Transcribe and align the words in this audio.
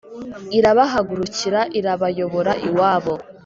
Irabahugukira 0.57 1.61
irabayobora 1.79 2.51
iwabo 2.67 3.13